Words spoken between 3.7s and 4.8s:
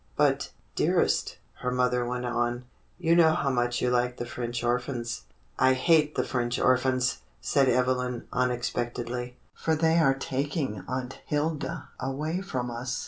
you like the French